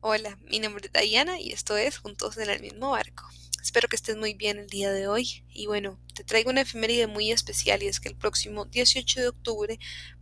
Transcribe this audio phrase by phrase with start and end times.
[0.00, 3.24] Hola, mi nombre es Diana y esto es Juntos en el mismo barco.
[3.62, 7.06] Espero que estés muy bien el día de hoy y bueno, te traigo una efeméride
[7.06, 9.78] muy especial y es que el próximo 18 de octubre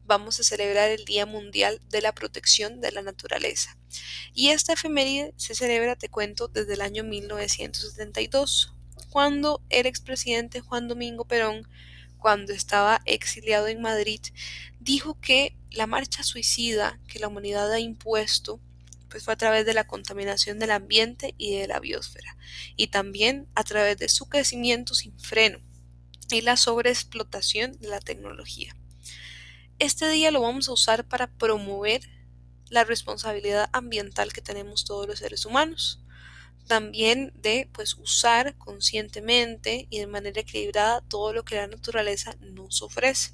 [0.07, 3.77] vamos a celebrar el Día Mundial de la Protección de la Naturaleza.
[4.33, 8.73] Y esta efeméride se celebra, te cuento, desde el año 1972,
[9.11, 11.69] cuando el expresidente Juan Domingo Perón,
[12.19, 14.21] cuando estaba exiliado en Madrid,
[14.79, 18.61] dijo que la marcha suicida que la humanidad ha impuesto
[19.15, 22.37] pues fue a través de la contaminación del ambiente y de la biosfera,
[22.75, 25.61] y también a través de su crecimiento sin freno
[26.33, 28.75] y la sobreexplotación de la tecnología.
[29.79, 32.01] Este día lo vamos a usar para promover
[32.71, 36.03] la responsabilidad ambiental que tenemos todos los seres humanos.
[36.67, 42.83] También de pues usar conscientemente y de manera equilibrada todo lo que la naturaleza nos
[42.83, 43.31] ofrece.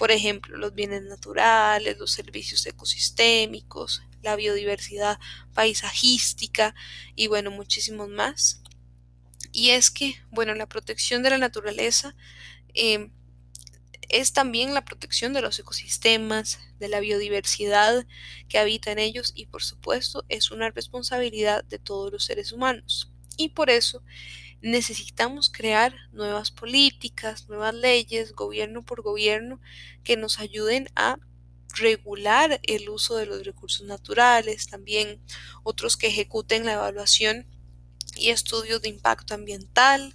[0.00, 5.18] Por ejemplo, los bienes naturales, los servicios ecosistémicos, la biodiversidad
[5.52, 6.74] paisajística
[7.14, 8.62] y bueno, muchísimos más.
[9.52, 12.16] Y es que, bueno, la protección de la naturaleza
[12.72, 13.12] em,
[14.08, 18.06] es también la protección de los ecosistemas, de la biodiversidad
[18.48, 23.12] que habita en ellos y por supuesto es una responsabilidad de todos los seres humanos.
[23.36, 24.02] Y por eso
[24.62, 29.60] necesitamos crear nuevas políticas, nuevas leyes, gobierno por gobierno,
[30.04, 31.18] que nos ayuden a
[31.76, 35.20] regular el uso de los recursos naturales, también
[35.62, 37.46] otros que ejecuten la evaluación
[38.16, 40.14] y estudios de impacto ambiental,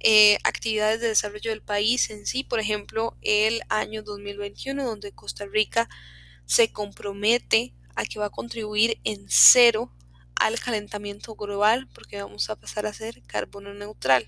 [0.00, 5.46] eh, actividades de desarrollo del país en sí, por ejemplo, el año 2021, donde Costa
[5.46, 5.88] Rica
[6.44, 9.90] se compromete a que va a contribuir en cero
[10.36, 14.26] al calentamiento global, porque vamos a pasar a ser carbono neutral.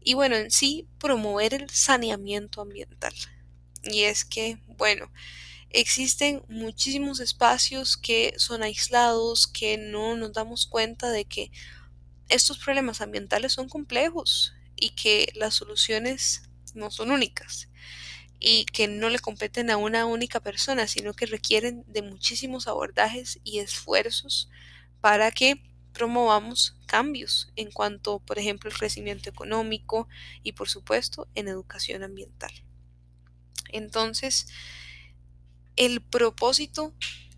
[0.00, 3.14] Y bueno, en sí, promover el saneamiento ambiental.
[3.82, 5.10] Y es que, bueno,
[5.70, 11.50] existen muchísimos espacios que son aislados, que no nos damos cuenta de que
[12.28, 16.42] estos problemas ambientales son complejos y que las soluciones
[16.74, 17.68] no son únicas
[18.40, 23.40] y que no le competen a una única persona, sino que requieren de muchísimos abordajes
[23.42, 24.48] y esfuerzos
[25.00, 30.08] para que promovamos cambios en cuanto, por ejemplo, al crecimiento económico
[30.42, 32.52] y, por supuesto, en educación ambiental.
[33.70, 34.46] Entonces,
[35.76, 36.94] el propósito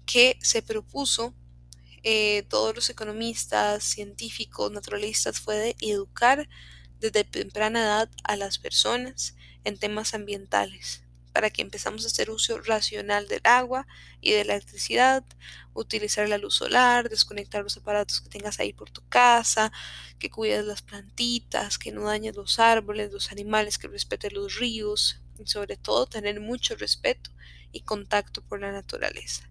[0.06, 1.34] que se propuso
[2.02, 6.48] eh, todos los economistas, científicos, naturalistas fue de educar
[6.98, 12.60] desde temprana edad a las personas en temas ambientales, para que empezamos a hacer uso
[12.60, 13.86] racional del agua
[14.20, 15.24] y de la electricidad,
[15.74, 19.72] utilizar la luz solar, desconectar los aparatos que tengas ahí por tu casa,
[20.18, 25.20] que cuides las plantitas, que no dañes los árboles, los animales, que respeten los ríos,
[25.38, 27.30] y sobre todo tener mucho respeto
[27.72, 29.48] y contacto por la naturaleza.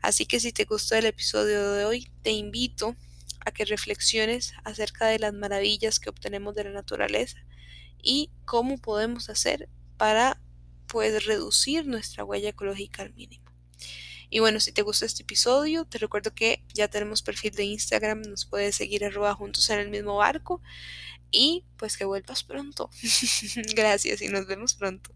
[0.00, 2.96] Así que si te gustó el episodio de hoy, te invito
[3.44, 7.38] a que reflexiones acerca de las maravillas que obtenemos de la naturaleza
[8.02, 10.40] y cómo podemos hacer para
[10.92, 13.50] pues reducir nuestra huella ecológica al mínimo.
[14.28, 18.20] Y bueno, si te gustó este episodio, te recuerdo que ya tenemos perfil de Instagram,
[18.20, 20.60] nos puedes seguir arroba juntos en el mismo barco
[21.30, 22.90] y pues que vuelvas pronto.
[23.74, 25.14] Gracias y nos vemos pronto.